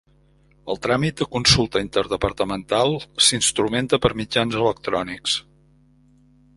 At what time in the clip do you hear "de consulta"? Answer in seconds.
1.19-1.83